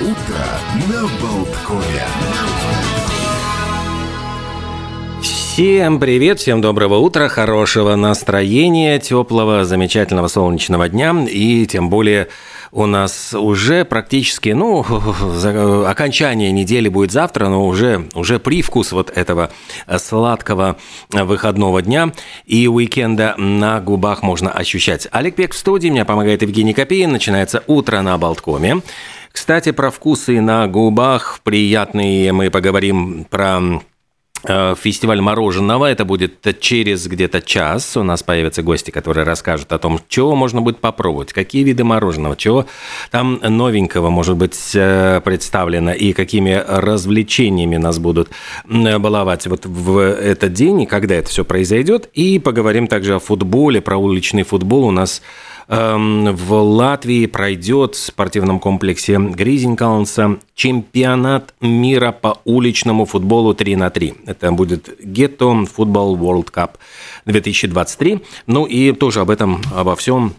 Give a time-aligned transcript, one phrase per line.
[0.00, 0.12] Утро
[0.88, 2.04] на Болткове.
[5.20, 12.28] Всем привет, всем доброго утра, хорошего настроения, теплого, замечательного солнечного дня и тем более
[12.72, 14.80] у нас уже практически, ну,
[15.86, 19.50] окончание недели будет завтра, но уже, уже привкус вот этого
[19.98, 20.76] сладкого
[21.10, 22.12] выходного дня
[22.46, 25.08] и уикенда на губах можно ощущать.
[25.12, 28.82] Олег Пек в студии, мне помогает Евгений Копеин, начинается утро на Болткоме.
[29.32, 33.80] Кстати, про вкусы на губах приятные мы поговорим про
[34.46, 35.86] фестиваль мороженого.
[35.86, 37.96] Это будет через где-то час.
[37.96, 42.36] У нас появятся гости, которые расскажут о том, чего можно будет попробовать, какие виды мороженого,
[42.36, 42.66] чего
[43.10, 48.28] там новенького может быть э, представлено и какими развлечениями нас будут
[48.66, 52.08] баловать вот в этот день и когда это все произойдет.
[52.14, 54.84] И поговорим также о футболе, про уличный футбол.
[54.84, 55.22] У нас
[55.68, 64.14] в Латвии пройдет в спортивном комплексе Гризенкаунса чемпионат мира по уличному футболу 3 на 3.
[64.26, 66.70] Это будет Гетто Футбол World Cup
[67.26, 68.20] 2023.
[68.46, 70.34] Ну и тоже об этом, обо всем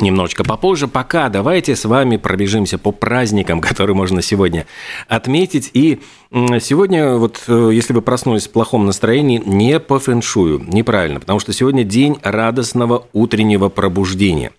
[0.00, 0.88] немножечко попозже.
[0.88, 4.66] Пока давайте с вами пробежимся по праздникам, которые можно сегодня
[5.08, 5.70] отметить.
[5.74, 6.00] И
[6.32, 11.52] сегодня, вот э, если вы проснулись в плохом настроении, не по фэншую, неправильно, потому что
[11.52, 14.52] сегодня день радостного утреннего пробуждения.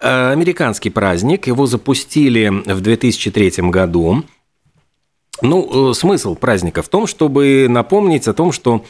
[0.00, 4.24] Э, американский праздник, его запустили в 2003 году.
[5.40, 8.84] Ну, э, смысл праздника в том, чтобы напомнить о том, что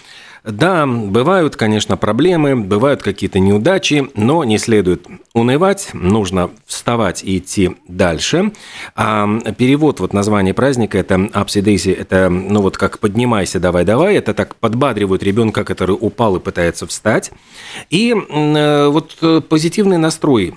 [0.45, 7.77] да, бывают, конечно, проблемы, бывают какие-то неудачи, но не следует унывать, нужно вставать и идти
[7.87, 8.53] дальше.
[8.97, 14.35] А перевод вот названия праздника это Апсидейси, это ну вот как поднимайся, давай, давай, это
[14.35, 17.31] так подбадривают ребенка, который упал и пытается встать.
[17.91, 20.55] И э, вот э, позитивный настрой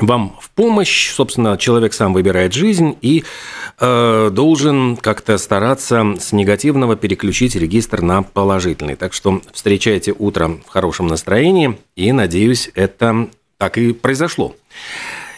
[0.00, 1.10] вам в помощь.
[1.10, 3.24] Собственно, человек сам выбирает жизнь и
[3.78, 8.96] э, должен как-то стараться с негативного переключить регистр на положительный.
[8.96, 13.28] Так что встречайте утро в хорошем настроении, и, надеюсь, это
[13.58, 14.54] так и произошло.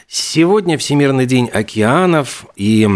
[0.08, 2.88] Сегодня Всемирный день океанов, и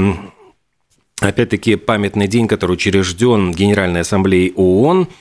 [1.21, 5.09] опять-таки памятный день, который учрежден Генеральной Ассамблеей ООН–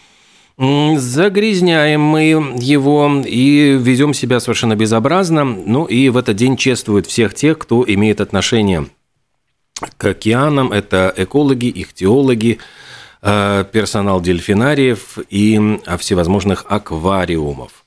[0.58, 5.44] Загрязняем мы его и ведем себя совершенно безобразно.
[5.44, 8.88] Ну и в этот день чествуют всех тех, кто имеет отношение
[9.98, 10.72] к океанам.
[10.72, 12.60] Это экологи, ихтиологи,
[13.22, 17.84] э, персонал дельфинариев и всевозможных аквариумов.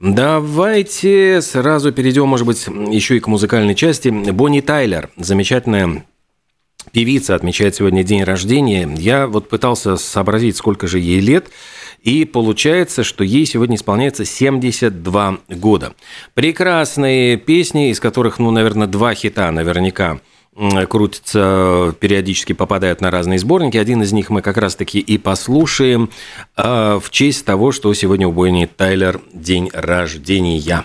[0.00, 4.08] Давайте сразу перейдем, может быть, еще и к музыкальной части.
[4.08, 6.04] Бонни Тайлер, замечательная
[6.90, 8.92] певица, отмечает сегодня день рождения.
[8.98, 11.50] Я вот пытался сообразить, сколько же ей лет–
[12.04, 15.94] и получается, что ей сегодня исполняется 72 года.
[16.34, 20.20] Прекрасные песни, из которых, ну, наверное, два хита наверняка
[20.88, 23.76] крутятся, периодически попадают на разные сборники.
[23.76, 26.10] Один из них мы как раз-таки и послушаем
[26.56, 30.84] а, в честь того, что сегодня у Бойни Тайлер день рождения.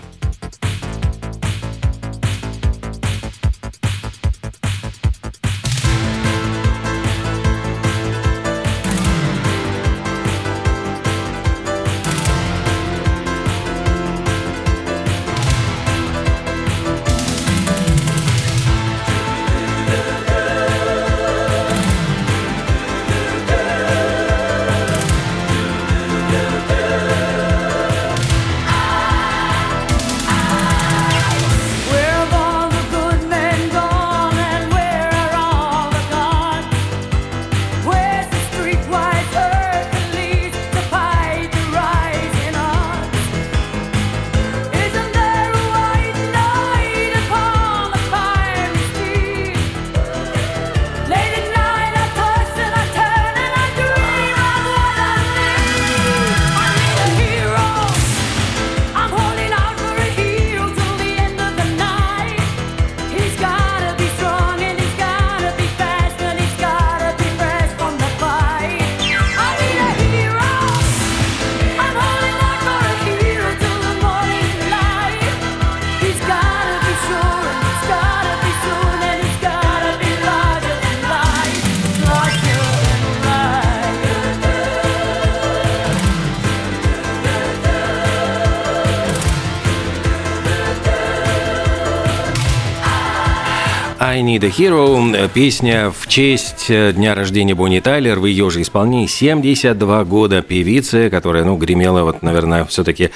[94.10, 99.06] I Need a Hero, песня в честь дня рождения Бонни Тайлер в ее же исполнении
[99.06, 103.10] 72 года певицы, которая, ну, гремела вот, наверное, все-таки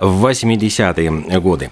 [0.00, 1.70] в 80-е годы.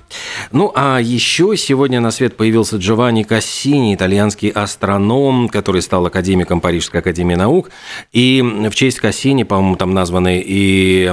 [0.52, 7.00] Ну, а еще сегодня на свет появился Джованни Кассини, итальянский астроном, который стал академиком Парижской
[7.00, 7.70] академии наук.
[8.12, 11.10] И в честь Кассини, по-моему, там названы и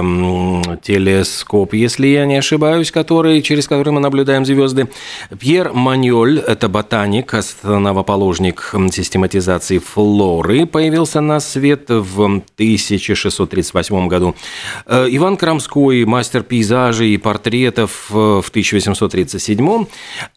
[0.84, 4.86] телескоп, если я не ошибаюсь, который, через который мы наблюдаем звезды.
[5.36, 7.26] Пьер Маньоль, это ботаник,
[7.62, 14.34] основоположник систематизации флоры, появился на свет в 1638 году.
[14.86, 19.86] Э, Иван Крамской, мастер пейзажей и портретов э, в 1837.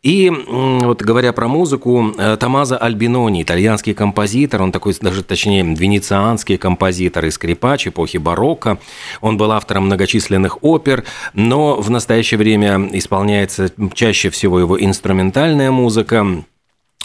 [0.04, 6.58] И вот говоря про музыку, э, Томазо Альбинони, итальянский композитор, он такой даже, точнее, венецианский
[6.58, 8.80] композитор и скрипач эпохи барокко.
[9.22, 16.44] Он был автором многочисленных опер, но в настоящее время исполняется чаще всего его инструментальная музыка.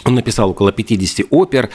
[0.03, 1.69] Он написал около 50 опер,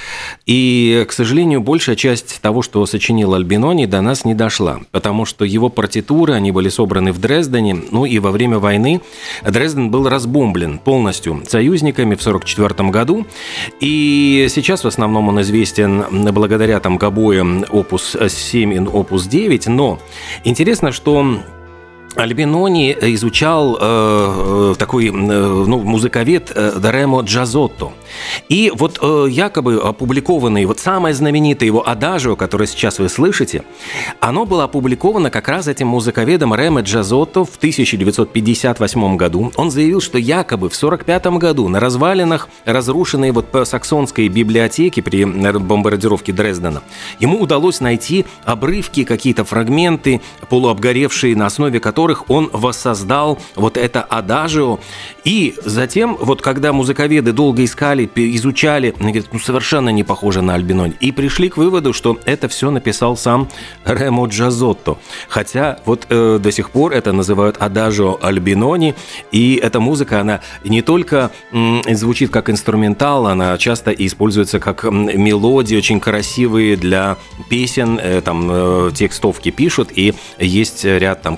[0.46, 5.44] и, к сожалению, большая часть того, что сочинил Альбинони, до нас не дошла, потому что
[5.44, 9.00] его партитуры, они были собраны в Дрездене, ну и во время войны
[9.43, 13.26] Дрезден был разбомблен полностью союзниками в 1944 году,
[13.81, 19.99] и сейчас в основном он известен благодаря там гобоям опус 7 и опус 9, но
[20.44, 21.40] интересно, что
[22.17, 27.93] Альбинони изучал э, э такой э, ну, музыковед э, Даремо Джазотто.
[28.49, 33.62] И вот э, якобы опубликованный, вот самое знаменитое его адажио, которое сейчас вы слышите,
[34.19, 39.53] оно было опубликовано как раз этим музыковедом Ремо Джазотто в 1958 году.
[39.56, 46.33] Он заявил, что якобы в 1945 году на развалинах разрушенной вот саксонской библиотеки при бомбардировке
[46.33, 46.83] Дрездена
[47.21, 54.00] ему удалось найти обрывки, какие-то фрагменты, полуобгоревшие, на основе которых которых он воссоздал вот это
[54.00, 54.79] адажио.
[55.25, 60.55] И затем, вот когда музыковеды долго искали, изучали, они говорят, ну совершенно не похоже на
[60.55, 60.94] Альбинони.
[61.00, 63.49] И пришли к выводу, что это все написал сам
[63.85, 64.97] Ремо Джазотто.
[65.29, 68.94] Хотя вот э, до сих пор это называют адажио Альбинони.
[69.31, 75.76] И эта музыка, она не только м, звучит как инструментал, она часто используется как мелодии,
[75.76, 77.19] очень красивые для
[77.50, 81.37] песен, э, там э, текстовки пишут, и есть ряд там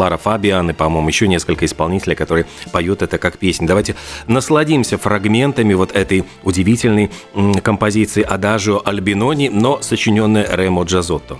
[0.00, 3.66] Лара Фабиан и, по-моему, еще несколько исполнителей, которые поют это как песнь.
[3.66, 7.10] Давайте насладимся фрагментами вот этой удивительной
[7.62, 11.36] композиции «Адажио Альбинони», но сочиненной Ремо Джазотто.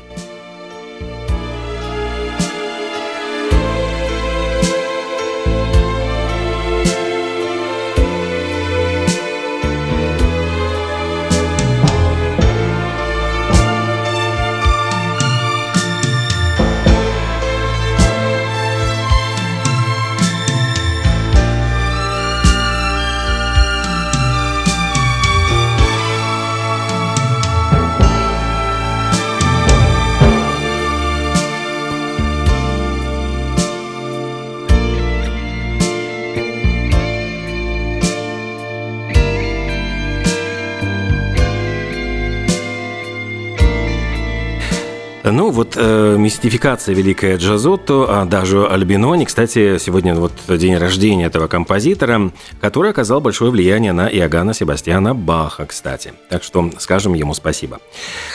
[45.61, 49.25] Вот э, мистификация великая Джазотто, а даже Альбинони.
[49.25, 55.67] Кстати, сегодня вот день рождения этого композитора, который оказал большое влияние на Иоганна Себастьяна Баха,
[55.67, 56.12] кстати.
[56.28, 57.81] Так что скажем ему спасибо.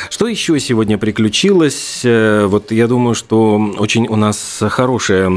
[0.10, 2.02] Что еще сегодня приключилось?
[2.04, 5.30] Э, вот я думаю, что очень у нас хорошая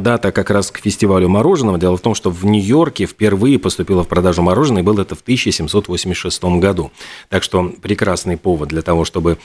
[0.00, 1.78] дата как раз к фестивалю мороженого.
[1.78, 5.20] Дело в том, что в Нью-Йорке впервые поступило в продажу мороженое, и было это в
[5.20, 6.90] 1786 году.
[7.28, 9.38] Так что прекрасный повод для того, чтобы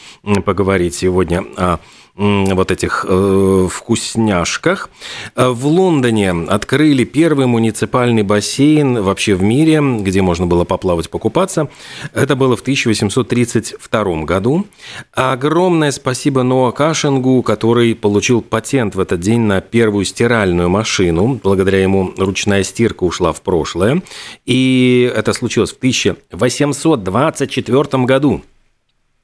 [0.45, 1.79] поговорить сегодня о
[2.17, 4.89] вот этих э, вкусняшках.
[5.35, 11.67] Э, в Лондоне открыли первый муниципальный бассейн вообще в мире, где можно было поплавать, покупаться.
[12.13, 14.65] Это было в 1832 году.
[15.11, 21.41] Огромное спасибо Ноа Кашингу, который получил патент в этот день на первую стиральную машину.
[21.43, 24.01] Благодаря ему ручная стирка ушла в прошлое.
[24.45, 28.41] И это случилось в 1824 году.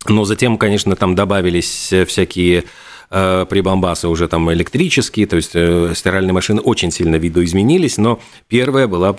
[0.08, 2.63] Но затем, конечно, там добавились э, всякие
[3.12, 8.88] э, прибамбасы уже там электрические, то есть э, стиральные машины очень сильно видоизменились, но первая
[8.88, 9.15] была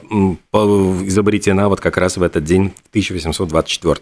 [0.53, 3.97] изобретена вот как раз в этот день, в 1824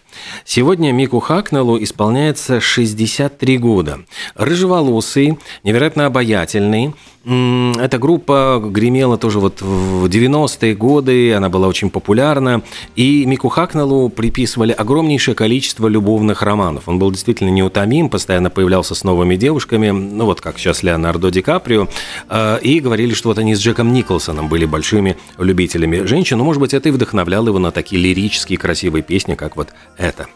[0.45, 3.99] Сегодня Мику Хакнеллу исполняется 63 года.
[4.35, 6.93] Рыжеволосый, невероятно обаятельный,
[7.23, 12.63] эта группа гремела тоже вот в 90-е годы, она была очень популярна,
[12.95, 16.87] и Мику Хакнеллу приписывали огромнейшее количество любовных романов.
[16.87, 21.43] Он был действительно неутомим, постоянно появлялся с новыми девушками, ну вот как сейчас Леонардо Ди
[21.43, 21.80] Каприо,
[22.29, 26.59] э, и говорили, что вот они с Джеком Николсоном были большими любителями женщин, ну, может
[26.59, 30.27] быть, это и вдохновляло его на такие лирические красивые песни, как вот эта.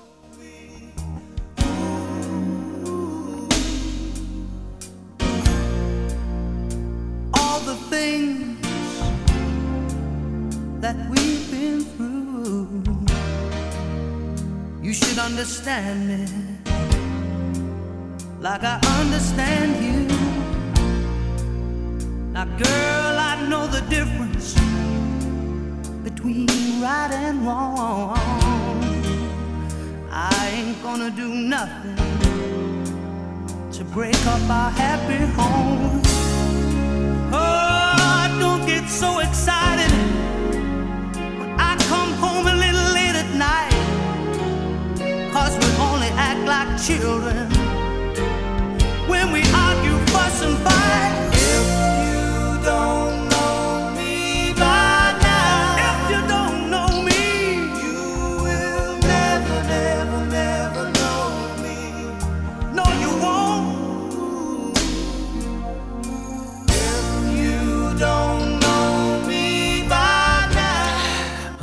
[15.25, 16.25] understand me
[18.39, 20.14] like I understand you.
[22.35, 24.55] Now, girl, I know the difference
[26.03, 28.17] between right and wrong.
[30.11, 31.95] I ain't gonna do nothing
[33.71, 36.01] to break up our happy home.
[37.31, 39.93] Oh, don't get so excited
[41.39, 43.71] when I come home a little late at night.
[45.31, 47.47] Cause we only act like children
[49.07, 50.84] when we argue, fuss, and fight.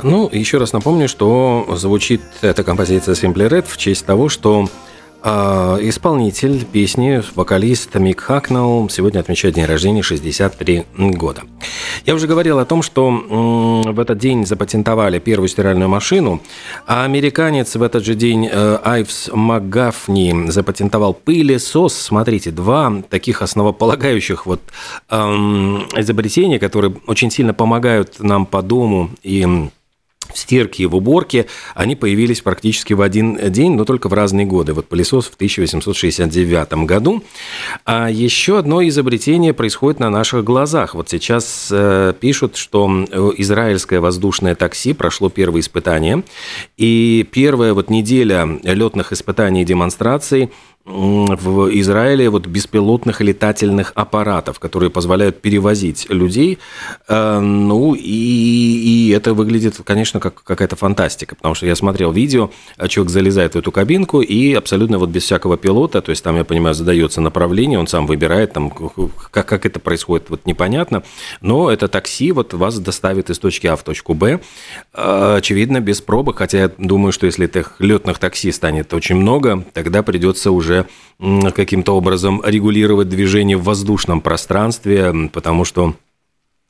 [0.03, 4.67] Ну, еще раз напомню, что звучит эта композиция Simply Red в честь того, что
[5.23, 5.29] э,
[5.83, 11.43] исполнитель песни, вокалист Мик Хакнелл сегодня отмечает день рождения 63 года.
[12.05, 16.41] Я уже говорил о том, что в этот день запатентовали первую стиральную машину,
[16.85, 21.95] а американец в этот же день э, Айвс МакГафни запатентовал пылесос.
[21.95, 24.59] Смотрите, два таких основополагающих вот
[25.09, 29.69] э, изобретения, которые очень сильно помогают нам по дому и
[30.31, 34.45] в стирке и в уборке, они появились практически в один день, но только в разные
[34.45, 34.73] годы.
[34.73, 37.23] Вот пылесос в 1869 году.
[37.85, 40.95] А еще одно изобретение происходит на наших глазах.
[40.95, 43.05] Вот сейчас э, пишут, что
[43.37, 46.23] израильское воздушное такси прошло первое испытание,
[46.77, 50.51] и первая вот неделя летных испытаний и демонстраций–
[50.85, 56.59] в Израиле вот беспилотных летательных аппаратов, которые позволяют перевозить людей.
[57.07, 62.51] Э, ну, и, и это выглядит, конечно, как какая-то фантастика, потому что я смотрел видео,
[62.77, 66.35] а человек залезает в эту кабинку и абсолютно вот без всякого пилота, то есть там,
[66.35, 71.03] я понимаю, задается направление, он сам выбирает, там, как, как это происходит, вот непонятно,
[71.39, 74.41] но это такси вот вас доставит из точки А в точку Б,
[74.93, 79.63] э, очевидно, без пробок, хотя я думаю, что если этих летных такси станет очень много,
[79.73, 85.95] тогда придется уже уже каким-то образом регулировать движение в воздушном пространстве, потому что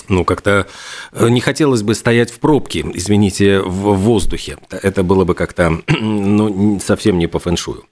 [0.09, 0.67] ну, как-то
[1.13, 4.57] э, не хотелось бы стоять в пробке, извините, в воздухе.
[4.69, 7.85] Это было бы как-то, ну, совсем не по фэншую.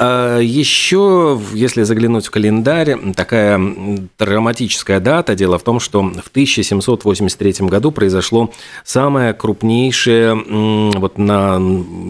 [0.00, 3.60] А Еще, если заглянуть в календарь, такая
[4.16, 5.34] драматическая дата.
[5.34, 8.52] Дело в том, что в 1783 году произошло
[8.84, 10.34] самое крупнейшее
[10.96, 11.56] вот на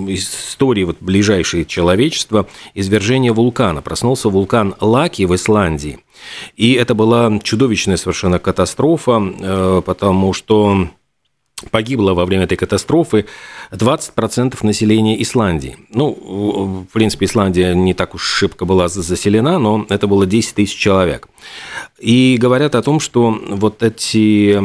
[0.09, 3.81] истории вот ближайшей человечества извержение вулкана.
[3.81, 5.99] Проснулся вулкан Лаки в Исландии.
[6.57, 10.89] И это была чудовищная совершенно катастрофа, э, потому что
[11.71, 13.27] погибло во время этой катастрофы
[13.73, 15.77] 20% населения Исландии.
[15.91, 20.77] Ну, в принципе, Исландия не так уж шибко была заселена, но это было 10 тысяч
[20.77, 21.29] человек.
[21.99, 24.57] И говорят о том, что вот эти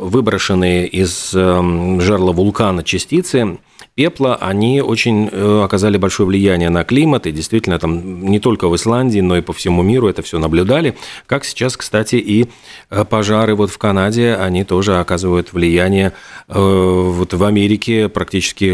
[0.00, 3.58] выброшенные из жерла вулкана частицы
[3.96, 8.76] пепла, они очень э, оказали большое влияние на климат, и действительно там не только в
[8.76, 10.94] Исландии, но и по всему миру это все наблюдали.
[11.24, 12.46] Как сейчас, кстати, и
[12.90, 16.12] э, пожары вот в Канаде, они тоже оказывают влияние.
[16.46, 18.70] Э, вот в Америке практически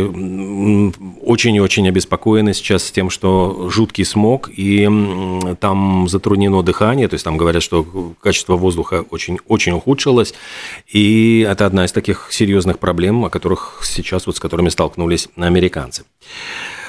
[1.24, 4.88] очень и очень обеспокоены сейчас тем, что жуткий смог, и
[5.60, 7.86] там затруднено дыхание, то есть там говорят, что
[8.20, 10.34] качество воздуха очень, очень ухудшилось,
[10.88, 15.28] и это одна из таких серьезных проблем, о которых сейчас вот с которыми столкнулись вернулись
[15.36, 16.04] американцы.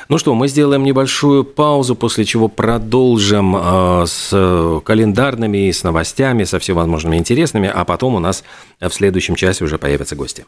[0.09, 6.59] Ну что, мы сделаем небольшую паузу, после чего продолжим э, с календарными, с новостями, со
[6.59, 8.43] всевозможными интересными, а потом у нас
[8.81, 10.45] в следующем часе уже появятся гости.